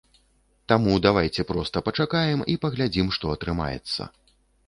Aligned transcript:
Таму 0.71 0.95
давайце 1.05 1.41
проста 1.51 1.83
пачакаем 1.89 2.43
і 2.53 2.57
паглядзім, 2.65 3.07
што 3.17 3.25
атрымаецца. 3.37 4.01